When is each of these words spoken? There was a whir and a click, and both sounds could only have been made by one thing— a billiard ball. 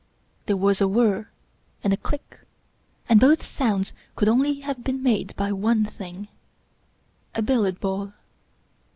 There 0.47 0.57
was 0.57 0.81
a 0.81 0.87
whir 0.87 1.29
and 1.83 1.93
a 1.93 1.97
click, 1.97 2.39
and 3.07 3.19
both 3.19 3.43
sounds 3.45 3.93
could 4.15 4.27
only 4.27 4.61
have 4.61 4.83
been 4.83 5.03
made 5.03 5.35
by 5.35 5.51
one 5.51 5.85
thing— 5.85 6.27
a 7.35 7.43
billiard 7.43 7.79
ball. 7.79 8.11